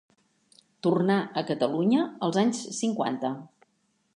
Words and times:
Tornà 0.87 1.17
a 1.41 1.43
Catalunya 1.49 2.07
als 2.29 2.41
anys 2.45 2.63
cinquanta. 2.79 3.35